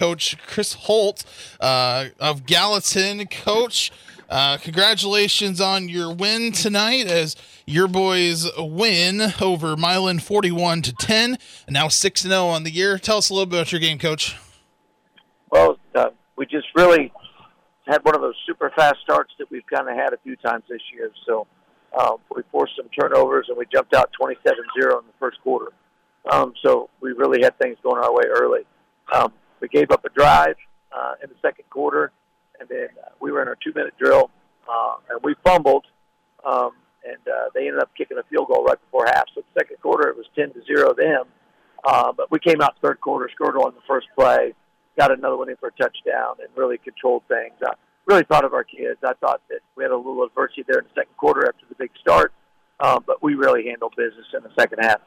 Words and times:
Coach 0.00 0.38
Chris 0.46 0.72
Holt 0.72 1.26
uh, 1.60 2.06
of 2.18 2.46
Gallatin. 2.46 3.26
Coach, 3.26 3.92
uh, 4.30 4.56
congratulations 4.56 5.60
on 5.60 5.90
your 5.90 6.10
win 6.10 6.52
tonight 6.52 7.06
as 7.06 7.36
your 7.66 7.86
boys 7.86 8.48
win 8.56 9.20
over 9.42 9.76
Milan 9.76 10.18
41 10.18 10.80
to 10.80 10.94
10, 10.94 11.36
and 11.66 11.74
now 11.74 11.88
6 11.88 12.22
0 12.22 12.46
on 12.46 12.62
the 12.62 12.70
year. 12.70 12.96
Tell 12.96 13.18
us 13.18 13.28
a 13.28 13.34
little 13.34 13.44
bit 13.44 13.58
about 13.58 13.72
your 13.72 13.80
game, 13.82 13.98
Coach. 13.98 14.38
Well, 15.50 15.78
uh, 15.94 16.08
we 16.34 16.46
just 16.46 16.68
really 16.74 17.12
had 17.86 18.02
one 18.02 18.14
of 18.14 18.22
those 18.22 18.36
super 18.46 18.72
fast 18.74 19.00
starts 19.02 19.34
that 19.38 19.50
we've 19.50 19.66
kind 19.66 19.86
of 19.86 19.96
had 19.96 20.14
a 20.14 20.18
few 20.24 20.36
times 20.36 20.64
this 20.66 20.80
year. 20.94 21.10
So 21.26 21.46
um, 22.00 22.16
we 22.34 22.40
forced 22.50 22.74
some 22.74 22.88
turnovers 22.98 23.48
and 23.50 23.58
we 23.58 23.66
jumped 23.70 23.94
out 23.94 24.08
27-0 24.18 24.38
in 24.46 24.46
the 24.76 25.02
first 25.18 25.42
quarter. 25.42 25.72
Um, 26.32 26.54
so 26.64 26.88
we 27.02 27.12
really 27.12 27.42
had 27.42 27.58
things 27.58 27.76
going 27.82 28.02
our 28.02 28.14
way 28.14 28.24
early. 28.30 28.62
Um, 29.12 29.32
we 29.60 29.68
gave 29.68 29.90
up 29.90 30.04
a 30.04 30.08
drive 30.10 30.56
uh, 30.92 31.14
in 31.22 31.28
the 31.28 31.36
second 31.42 31.64
quarter, 31.70 32.12
and 32.58 32.68
then 32.68 32.88
uh, 33.04 33.10
we 33.20 33.30
were 33.30 33.42
in 33.42 33.48
our 33.48 33.56
two-minute 33.62 33.94
drill, 33.98 34.30
uh, 34.68 34.94
and 35.10 35.20
we 35.22 35.34
fumbled, 35.44 35.86
um, 36.44 36.72
and 37.04 37.20
uh, 37.28 37.48
they 37.54 37.66
ended 37.66 37.80
up 37.80 37.90
kicking 37.96 38.18
a 38.18 38.22
field 38.24 38.48
goal 38.48 38.64
right 38.64 38.80
before 38.80 39.06
half. 39.06 39.24
So 39.34 39.40
the 39.40 39.60
second 39.60 39.76
quarter, 39.80 40.08
it 40.08 40.16
was 40.16 40.26
10 40.34 40.52
to 40.52 40.62
zero 40.64 40.94
them. 40.94 41.24
Uh, 41.84 42.12
but 42.12 42.30
we 42.30 42.38
came 42.38 42.60
out 42.60 42.76
third 42.82 43.00
quarter, 43.00 43.30
scored 43.34 43.56
on 43.56 43.74
the 43.74 43.80
first 43.88 44.06
play, 44.14 44.52
got 44.98 45.10
another 45.10 45.36
one 45.36 45.48
in 45.48 45.56
for 45.56 45.68
a 45.68 45.72
touchdown, 45.72 46.36
and 46.40 46.48
really 46.54 46.76
controlled 46.76 47.22
things. 47.26 47.54
I 47.64 47.72
really 48.06 48.24
proud 48.24 48.44
of 48.44 48.52
our 48.52 48.64
kids. 48.64 48.98
I 49.02 49.14
thought 49.14 49.40
that 49.48 49.60
we 49.76 49.84
had 49.84 49.92
a 49.92 49.96
little 49.96 50.24
adversity 50.24 50.64
there 50.66 50.78
in 50.78 50.84
the 50.84 51.00
second 51.00 51.16
quarter 51.16 51.48
after 51.48 51.64
the 51.68 51.74
big 51.76 51.90
start, 52.00 52.32
um, 52.80 53.04
but 53.06 53.22
we 53.22 53.34
really 53.34 53.66
handled 53.66 53.94
business 53.96 54.26
in 54.34 54.42
the 54.42 54.50
second 54.58 54.80
half 54.82 55.00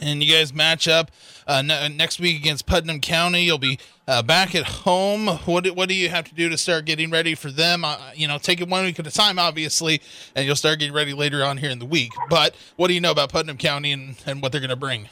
and 0.00 0.22
you 0.22 0.32
guys 0.32 0.52
match 0.52 0.88
up 0.88 1.10
uh, 1.46 1.62
n- 1.64 1.96
next 1.96 2.18
week 2.18 2.38
against 2.38 2.66
Putnam 2.66 3.00
County. 3.00 3.44
You'll 3.44 3.58
be 3.58 3.78
uh, 4.08 4.22
back 4.22 4.54
at 4.54 4.64
home. 4.64 5.26
What 5.44 5.66
what 5.76 5.88
do 5.88 5.94
you 5.94 6.08
have 6.08 6.24
to 6.28 6.34
do 6.34 6.48
to 6.48 6.58
start 6.58 6.84
getting 6.84 7.10
ready 7.10 7.34
for 7.34 7.50
them? 7.50 7.84
Uh, 7.84 7.98
you 8.14 8.28
know, 8.28 8.38
take 8.38 8.60
it 8.60 8.68
one 8.68 8.84
week 8.84 8.98
at 8.98 9.06
a 9.06 9.10
time, 9.10 9.38
obviously, 9.38 10.00
and 10.34 10.46
you'll 10.46 10.56
start 10.56 10.78
getting 10.78 10.94
ready 10.94 11.12
later 11.12 11.44
on 11.44 11.58
here 11.58 11.70
in 11.70 11.78
the 11.78 11.86
week. 11.86 12.12
But 12.28 12.54
what 12.76 12.88
do 12.88 12.94
you 12.94 13.00
know 13.00 13.10
about 13.10 13.30
Putnam 13.30 13.56
County 13.56 13.92
and, 13.92 14.16
and 14.26 14.42
what 14.42 14.52
they're 14.52 14.60
going 14.60 14.70
to 14.70 14.76
bring? 14.76 15.08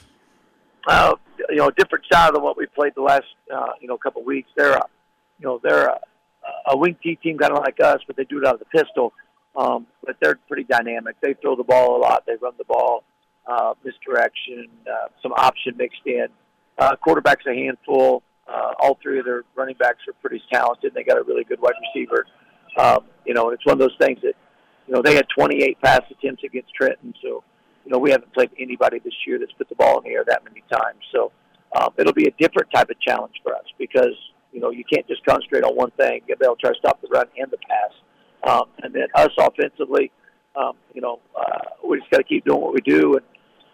Uh, 0.86 1.14
you 1.48 1.56
know, 1.56 1.68
a 1.68 1.72
different 1.72 2.05
style 2.05 2.32
than 2.32 2.42
what 2.42 2.56
we 2.56 2.66
played 2.66 2.92
the 2.94 3.02
last 3.02 3.24
uh, 3.55 3.72
you 3.80 3.88
know 3.88 3.96
couple 3.96 4.22
weeks. 4.24 4.48
They're 4.56 4.74
a, 4.74 4.86
you 5.38 5.46
know 5.46 5.60
they're 5.62 5.86
a, 5.86 6.00
a 6.68 6.77
wing 6.77 6.96
T 7.02 7.16
team 7.16 7.38
kind 7.38 7.52
of 7.52 7.58
like 7.58 7.80
us, 7.80 8.00
but 8.06 8.16
they 8.16 8.24
do 8.24 8.38
it 8.38 8.46
out 8.46 8.55
of 8.55 8.60
the 8.60 8.66
pistol. 8.66 9.12
Um, 9.56 9.86
but 10.05 10.16
they're 10.20 10.38
pretty 10.48 10.64
dynamic. 10.64 11.14
They 11.20 11.34
throw 11.34 11.55
the 11.55 11.62
ball 11.62 11.96
a 11.96 12.00
lot. 12.00 12.24
They 12.27 12.34
run 12.40 12.55
the 12.58 12.64
ball 12.64 13.05
uh, 13.46 13.74
misdirection, 13.84 14.68
uh, 14.86 15.08
some 15.22 15.32
option 15.32 15.76
mixed 15.76 16.06
in. 16.06 16.26
Uh, 16.78 16.96
quarterback's 16.96 17.44
a 17.46 17.54
handful. 17.54 18.22
Uh, 18.48 18.72
all 18.80 18.98
three 19.02 19.18
of 19.18 19.24
their 19.24 19.44
running 19.54 19.76
backs 19.78 20.00
are 20.08 20.12
pretty 20.20 20.42
talented. 20.52 20.92
They 20.94 21.04
got 21.04 21.18
a 21.18 21.22
really 21.22 21.44
good 21.44 21.60
wide 21.60 21.74
receiver. 21.94 22.26
Um, 22.76 23.04
you 23.24 23.34
know, 23.34 23.50
it's 23.50 23.64
one 23.64 23.74
of 23.74 23.78
those 23.78 23.96
things 24.00 24.18
that, 24.22 24.34
you 24.86 24.94
know, 24.94 25.02
they 25.02 25.14
had 25.14 25.26
28 25.36 25.80
pass 25.80 26.00
attempts 26.10 26.42
against 26.44 26.74
Trenton. 26.74 27.14
So, 27.22 27.42
you 27.84 27.92
know, 27.92 27.98
we 27.98 28.10
haven't 28.10 28.32
played 28.34 28.50
anybody 28.58 28.98
this 28.98 29.14
year 29.26 29.38
that's 29.38 29.52
put 29.52 29.68
the 29.68 29.74
ball 29.76 29.98
in 29.98 30.04
the 30.04 30.10
air 30.10 30.24
that 30.26 30.44
many 30.44 30.62
times. 30.70 31.00
So 31.12 31.32
um, 31.78 31.90
it'll 31.98 32.12
be 32.12 32.26
a 32.26 32.32
different 32.38 32.70
type 32.74 32.90
of 32.90 33.00
challenge 33.00 33.34
for 33.42 33.54
us 33.54 33.64
because, 33.78 34.14
you 34.52 34.60
know, 34.60 34.70
you 34.70 34.84
can't 34.84 35.06
just 35.06 35.24
concentrate 35.24 35.64
on 35.64 35.74
one 35.76 35.90
thing. 35.92 36.22
They'll 36.40 36.56
try 36.56 36.70
to 36.70 36.78
stop 36.78 37.00
the 37.00 37.08
run 37.08 37.26
and 37.38 37.50
the 37.50 37.58
pass. 37.58 38.50
Um, 38.50 38.64
and 38.82 38.94
then 38.94 39.06
us 39.14 39.30
offensively, 39.38 40.10
um, 40.56 40.74
you 40.92 41.00
know, 41.00 41.20
uh, 41.38 41.60
we 41.88 41.98
just 41.98 42.10
got 42.10 42.18
to 42.18 42.24
keep 42.24 42.44
doing 42.44 42.60
what 42.60 42.74
we 42.74 42.80
do 42.80 43.14
and 43.16 43.24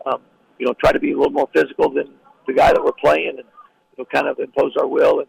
um, 0.06 0.20
you 0.58 0.66
know, 0.66 0.74
try 0.74 0.92
to 0.92 1.00
be 1.00 1.12
a 1.12 1.16
little 1.16 1.32
more 1.32 1.48
physical 1.54 1.90
than 1.92 2.14
the 2.46 2.52
guy 2.52 2.72
that 2.72 2.82
we're 2.82 2.92
playing, 2.92 3.36
and 3.38 3.38
you 3.38 3.98
know, 3.98 4.04
kind 4.12 4.28
of 4.28 4.38
impose 4.38 4.76
our 4.78 4.86
will. 4.86 5.20
And 5.20 5.28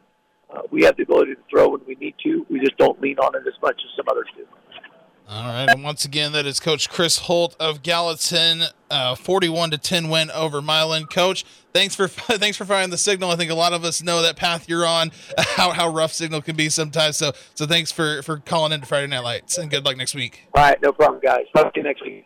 uh, 0.53 0.61
we 0.71 0.83
have 0.83 0.97
the 0.97 1.03
ability 1.03 1.35
to 1.35 1.41
throw 1.49 1.69
when 1.69 1.81
we 1.87 1.95
need 1.95 2.15
to. 2.23 2.45
We 2.49 2.59
just 2.59 2.77
don't 2.77 3.01
lean 3.01 3.17
on 3.19 3.35
it 3.35 3.47
as 3.47 3.59
much 3.61 3.75
as 3.83 3.95
some 3.95 4.05
others 4.09 4.27
do. 4.35 4.45
All 5.29 5.45
right, 5.45 5.69
and 5.69 5.81
once 5.81 6.03
again, 6.03 6.33
that 6.33 6.45
is 6.45 6.59
Coach 6.59 6.89
Chris 6.89 7.19
Holt 7.19 7.55
of 7.57 7.83
Gallatin, 7.83 8.63
uh, 8.89 9.15
forty-one 9.15 9.71
to 9.71 9.77
ten 9.77 10.09
win 10.09 10.29
over 10.31 10.61
Milan. 10.61 11.05
Coach, 11.05 11.45
thanks 11.73 11.95
for 11.95 12.07
thanks 12.09 12.57
for 12.57 12.65
finding 12.65 12.89
the 12.89 12.97
signal. 12.97 13.29
I 13.29 13.37
think 13.37 13.49
a 13.49 13.55
lot 13.55 13.71
of 13.71 13.85
us 13.85 14.03
know 14.03 14.21
that 14.23 14.35
path 14.35 14.67
you're 14.67 14.85
on, 14.85 15.11
how 15.55 15.71
how 15.71 15.87
rough 15.87 16.11
signal 16.11 16.41
can 16.41 16.57
be 16.57 16.67
sometimes. 16.67 17.15
So 17.15 17.31
so 17.55 17.65
thanks 17.65 17.93
for 17.93 18.21
for 18.23 18.39
calling 18.39 18.73
into 18.73 18.85
Friday 18.85 19.07
Night 19.07 19.23
Lights, 19.23 19.57
and 19.57 19.71
good 19.71 19.85
luck 19.85 19.95
next 19.95 20.15
week. 20.15 20.47
All 20.53 20.63
right, 20.63 20.81
no 20.81 20.91
problem, 20.91 21.21
guys. 21.23 21.45
Talk 21.55 21.73
to 21.75 21.79
you 21.79 21.83
next 21.85 22.03
week. 22.03 22.25